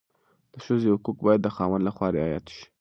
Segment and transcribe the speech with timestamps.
[0.53, 2.63] د ښځې حقوق باید د خاوند لخوا رعایت شي.